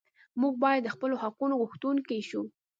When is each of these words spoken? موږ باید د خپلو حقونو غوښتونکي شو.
موږ 0.41 0.53
باید 0.63 0.81
د 0.83 0.89
خپلو 0.95 1.15
حقونو 1.23 1.53
غوښتونکي 1.61 2.19
شو. 2.29 2.41